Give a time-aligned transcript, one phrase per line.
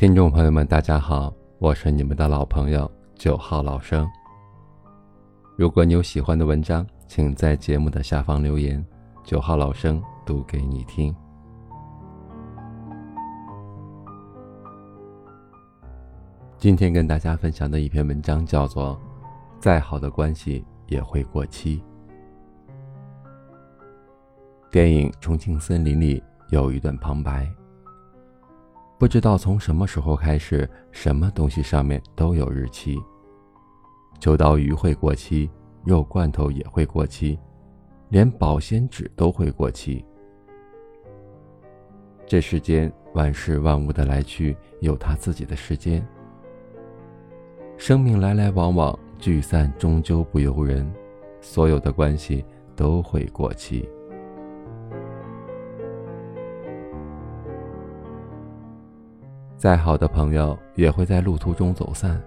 [0.00, 4.10] 听众朋友们，大家好，我是你们的老朋友九号老生。
[5.58, 8.82] 如果你有喜欢的文章，请在节目的下方留言，
[9.22, 11.14] 九号老生读给你听。
[16.56, 18.96] 今天跟大家分享的一篇文章叫做
[19.58, 21.78] 《再好的关系也会过期》。
[24.70, 27.46] 电影《重庆森林》里有一段旁白。
[29.00, 32.98] 不知道从什么时候开始，什么东西上面都有日期。
[34.20, 35.50] 秋刀鱼会过期，
[35.86, 37.38] 肉罐头也会过期，
[38.10, 40.04] 连保鲜纸都会过期。
[42.26, 46.06] 这世间万事万物的来去有它自己的时间。
[47.78, 50.86] 生命来来往往，聚散终究不由人，
[51.40, 52.44] 所有的关系
[52.76, 53.88] 都会过期。
[59.60, 62.18] 再好的朋友也会在路途中走散。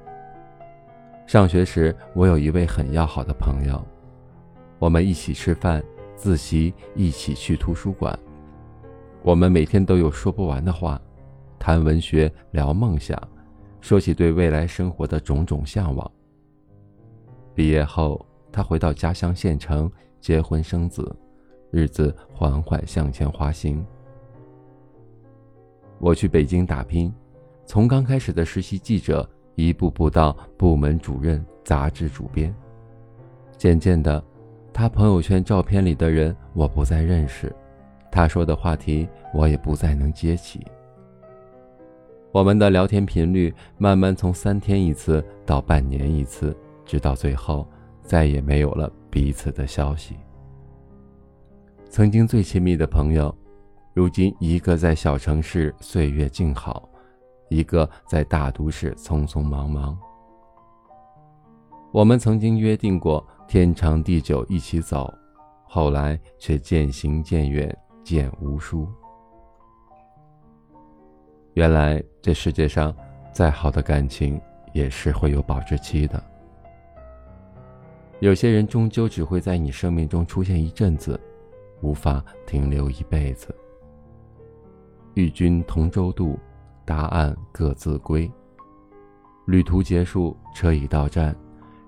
[1.25, 3.83] 上学时，我有一位很要好的朋友，
[4.77, 5.83] 我们一起吃饭、
[6.15, 8.17] 自习，一起去图书馆。
[9.23, 11.01] 我们每天都有说不完的话，
[11.57, 13.19] 谈文学，聊梦想，
[13.81, 16.11] 说起对未来生活的种种向往。
[17.55, 21.11] 毕业后，他回到家乡县城，结婚生子，
[21.71, 23.83] 日子缓缓向前滑行。
[25.97, 27.11] 我去北京打拼。
[27.66, 32.53] 从刚开始的实习记者，一步步到部门主任、杂志主编，
[33.58, 34.23] 渐渐的，
[34.73, 37.53] 他朋友圈照片里的人我不再认识，
[38.11, 40.66] 他说的话题我也不再能接起。
[42.31, 47.67] 我们的聊天频率慢慢从三天一次到半年一次，直到最后
[48.02, 50.16] 再也没有了彼此的消息。
[51.89, 53.34] 曾经最亲密的朋友，
[53.94, 56.89] 如今一个在小城市岁月静好。
[57.53, 59.97] 一个在大都市匆匆忙忙。
[61.91, 65.13] 我们曾经约定过天长地久一起走，
[65.63, 68.88] 后来却渐行渐远，渐无书。
[71.53, 72.91] 原来这世界上
[73.31, 74.41] 再好的感情
[74.73, 76.22] 也是会有保质期的。
[78.19, 81.19] 有些人终究只会在你生命中出现一阵子，
[81.81, 83.55] 无法停留一辈子。
[85.13, 86.39] 与君同舟渡。
[86.85, 88.29] 答案各自归。
[89.45, 91.35] 旅途结束，车已到站，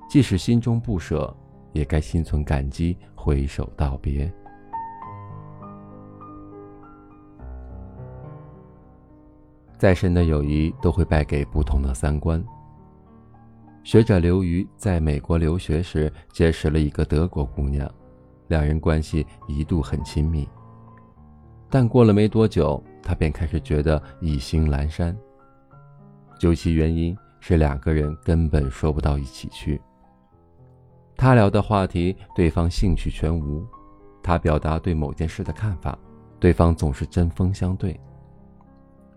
[0.10, 1.34] 即使心中不舍，
[1.72, 4.32] 也该心存感激，挥手道别。
[9.78, 12.44] 再深的友谊都会败给不同的三观。
[13.84, 17.90] 学者刘瑜在美国留学时结识了一个德国姑娘，
[18.48, 20.48] 两人关系一度很亲密，
[21.70, 22.82] 但过了没多久。
[23.06, 25.16] 他便开始觉得意兴阑珊。
[26.40, 29.80] 究其原因，是两个人根本说不到一起去。
[31.16, 33.64] 他聊的话题，对方兴趣全无；
[34.22, 35.98] 他表达对某件事的看法，
[36.40, 37.98] 对方总是针锋相对。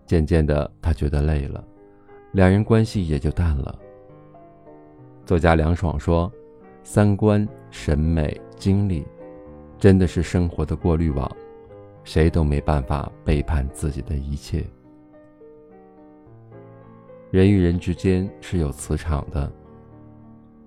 [0.05, 1.61] 渐渐的，他觉得累了，
[2.31, 3.77] 两人关系也就淡了。
[5.25, 6.31] 作家梁爽说
[6.83, 9.05] ：“三观、审美、经历，
[9.77, 11.29] 真的是生活的过滤网。”
[12.11, 14.65] 谁都没办法背叛自己的一切。
[17.29, 19.47] 人与人之间是有磁场的，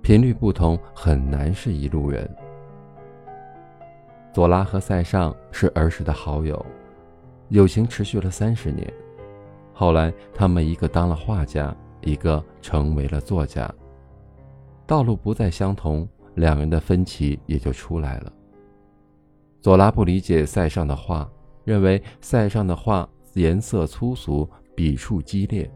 [0.02, 2.31] 频率不同，很难是一路人。
[4.32, 6.64] 左拉和塞尚是儿时的好友，
[7.48, 8.88] 友情持续了三十年。
[9.72, 13.69] 后来，他们一个当了画家，一个成为了作家，
[14.86, 18.32] 道路不再相同，两人的分歧也就出来了。
[19.62, 21.30] 左拉不理解塞尚的画，
[21.62, 25.70] 认为塞尚的画颜色粗俗，笔触激烈，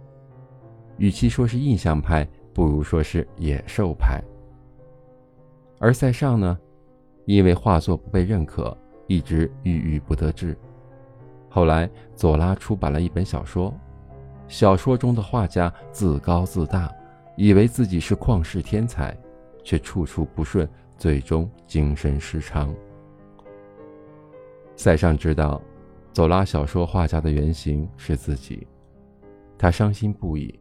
[0.99, 4.21] 与其说是印象派，不如说是野兽派。
[5.79, 6.59] 而塞尚呢，
[7.27, 8.77] 因为画作不被认可，
[9.07, 10.59] 一直郁郁不得志。
[11.49, 13.73] 后来左拉出版了一本小说，
[14.49, 16.93] 小说中的画家自高自大，
[17.37, 19.17] 以为自己是旷世天才，
[19.63, 20.69] 却处处不顺，
[20.99, 22.75] 最终精神失常。
[24.77, 25.61] 塞尚知道，
[26.13, 28.67] 走拉小说画家的原型是自己，
[29.59, 30.55] 他伤心不已。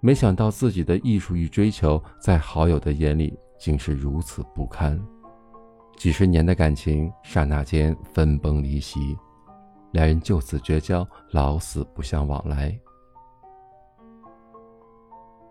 [0.00, 5.00] 没想到自己的艺术与追求，在好友的眼里竟是如此不堪。
[5.96, 9.16] 几十年的感情，刹那间分崩离析，
[9.92, 12.78] 两人就此绝交，老死不相往来。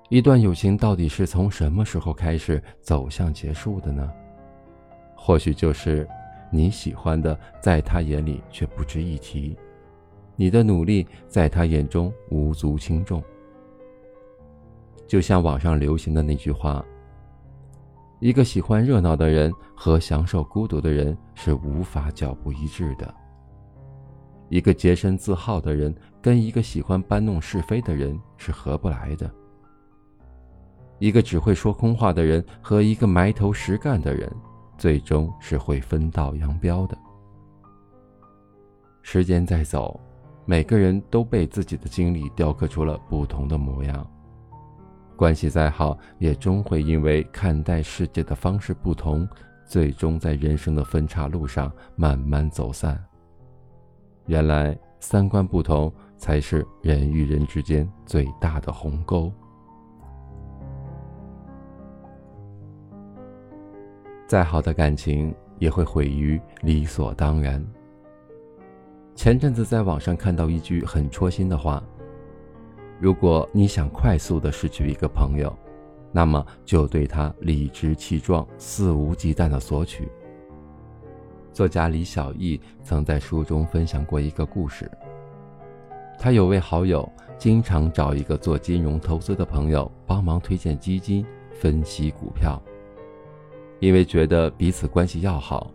[0.09, 4.11] 一段友情到底是从什么时候开始走向结束的呢？
[5.15, 6.07] 或许就是。
[6.51, 9.55] 你喜欢的，在他眼里却不值一提；
[10.35, 13.23] 你的努力在他眼中无足轻重。
[15.07, 16.85] 就像网上流行的那句话
[18.19, 23.13] ：“一个喜欢热闹的人和享受孤独的人是无法脚步一致的。
[24.49, 29.31] 一个洁身自好的人跟一个喜欢搬弄是非的人是合不来的。
[30.97, 34.31] 一个只会说空话的人和一个埋头实干的人，
[34.79, 36.97] 最终是会分道扬镳的。
[39.03, 39.99] 时间在走，
[40.45, 44.09] 每个人都被自己的经历雕刻出了不同的模样。”
[45.15, 49.27] 关系再好，也终会因为看待世界的方式不同，
[49.67, 52.97] 最终在人生的分岔路上慢慢走散。
[54.27, 59.29] 原来三观不同，才是人与人之间最大的鸿沟。
[64.29, 67.65] 再好的感情，也会毁于理所当然。
[69.15, 71.83] 前阵子在网上看到一句很戳心的话。
[72.99, 75.51] 如果你想快速的失去一个朋友，
[76.11, 80.07] 那么就对他理直气壮、肆无忌惮的索取。
[81.51, 84.87] 作家李小艺曾在书中分享过一个故事。
[86.19, 92.61] 他有位好友，经常找一个做金融投资的朋友帮忙推荐基金、分析股票。
[93.79, 95.71] 因为觉得彼此关系要好，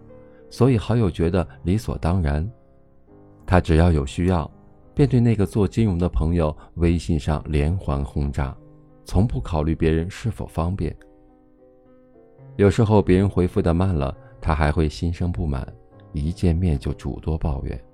[0.51, 2.49] 所以好友觉得理所当然。
[3.47, 4.51] 他只要有需要。
[4.97, 8.57] 便对那个做金融的朋友微信上连环轰炸，
[9.05, 10.97] 从不考虑别人是否方便。
[12.55, 15.67] 有时候别人回复的慢了，他还会心生不满，
[16.13, 17.85] 一见面就诸多抱怨。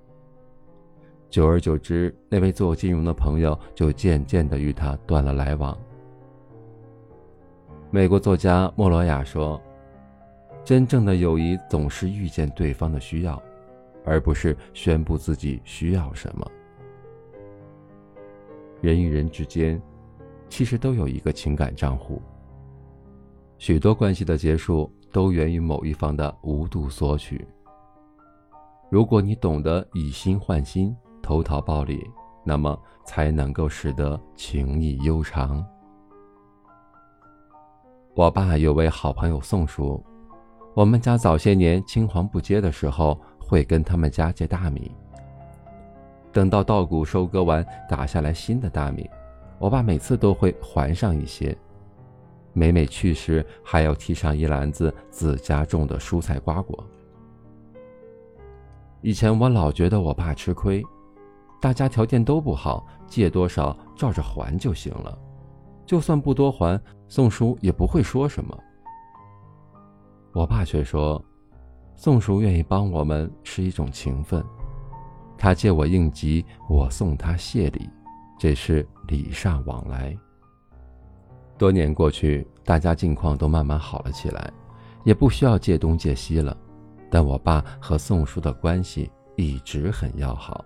[1.31, 5.75] 久而久之，那位做金融的朋友就渐渐的与他断了来往。
[7.91, 9.59] 美国作家莫罗亚说
[10.71, 13.43] ：“真正的友谊总是遇见对方的需要，
[14.05, 16.49] 而不是宣布自己需要什么。”
[18.81, 19.83] 人与人之间，
[20.49, 22.23] 其实都有一个情感账户。
[23.59, 27.45] 许多关系的结束，都源于某一方的无度索取。
[28.93, 32.09] 如果你懂得以心换心、投桃报李，
[32.45, 35.67] 那么才能够使得情谊悠长。
[38.15, 40.01] 我爸有位好朋友宋叔，
[40.73, 44.91] 我们家早些年青黄不接的时候，会跟他们家借大米。
[46.33, 49.11] 等到稻谷收割完，打下来新的大米，
[49.59, 51.57] 我爸每次都会还上一些。
[52.53, 56.85] 每每去时，还要提上一篮子自家种的蔬菜瓜果。
[59.03, 60.85] 以前我老觉得我爸吃亏，
[61.61, 65.19] 大家条件都不好，借多少照着还就行了，
[65.85, 68.57] 就算不多还，宋叔也不会说什么。
[70.33, 71.23] 我爸却说，
[71.97, 74.45] 宋叔愿意帮我们是一种情分。
[75.37, 77.89] 他借我应急，我送他谢礼，
[78.39, 80.17] 这是礼尚往来。
[81.59, 84.53] 多年过去，大家境况都慢慢好了起来，
[85.05, 86.57] 也不需要借东借西了。
[87.11, 90.65] 但我爸和宋叔的关系一直很要好，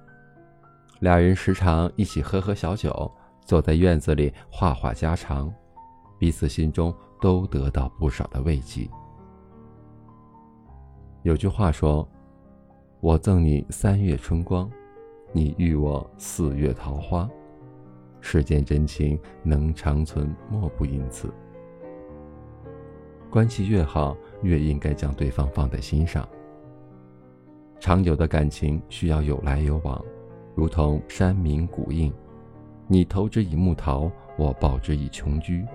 [1.01, 3.11] 俩人时常一起喝喝小酒，
[3.47, 5.51] 坐在院子里话话家常，
[6.19, 8.87] 彼此心中都得到不少的慰藉。
[11.25, 12.06] 有句话说。
[13.00, 14.71] 我赠你三月春光，
[15.31, 17.29] 你予我四月桃花。
[18.22, 21.31] 世间真情能长存，莫不因此。
[23.31, 26.27] 关系越好，越应该将对方放在心上。
[27.79, 30.03] 长久的感情需要有来有往，
[30.55, 32.10] 如同山明谷应，
[32.87, 35.67] 你投之以木桃，我报之以琼琚。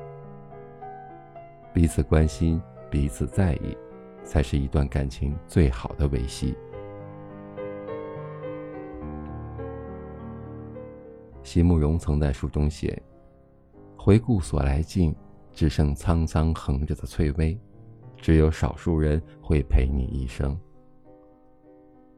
[1.74, 2.60] 彼此关心，
[2.90, 3.78] 彼此在意，
[4.30, 6.56] 才是一段感情最好的维系。
[11.42, 13.02] 席慕容曾在书中写
[13.98, 15.16] ：“回顾所来径，
[15.52, 17.60] 只剩苍苍横着的翠微，
[18.18, 20.56] 只有少数人会陪你一生。”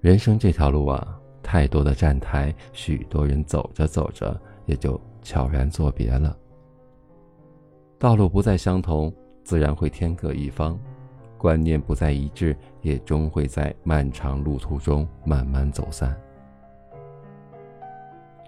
[0.01, 6.37] 人生这条路啊，太多的站台，许多人走着走着也就悄然作别了。
[7.97, 9.13] 道路不再相同，
[9.45, 10.77] 自然会天各一方；
[11.41, 16.15] 观念不再一致，也终会在漫长路途中慢慢走散。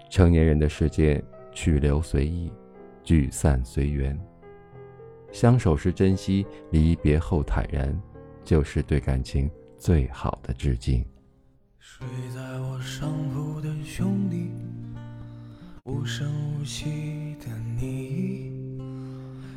[0.08, 1.20] 成年人的世界，
[1.50, 2.52] 去留随意，
[3.02, 4.16] 聚散随缘。
[5.32, 8.00] 相守时珍惜，离别后坦然，
[8.44, 11.04] 就是对感情最好的致敬。
[11.80, 14.52] 睡在我上铺的兄弟，
[15.82, 17.46] 无声无息的
[17.76, 18.73] 你，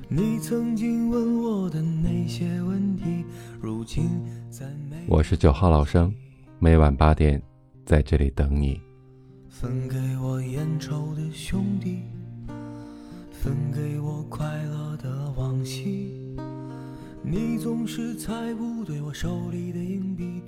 [0.10, 3.26] 你曾经问我的那些问题，
[3.60, 4.10] 如今
[4.50, 4.66] 在
[5.06, 6.14] 我是九号老生，
[6.60, 7.42] 每晚八点，
[7.86, 8.80] 在这里等你。
[9.50, 12.04] 分给我烟抽的兄弟，
[13.34, 16.14] 分给我快乐的往昔。
[17.22, 20.42] 你总是猜不对我手里的硬币，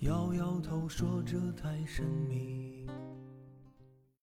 [0.00, 2.67] 摇摇头说这太神秘。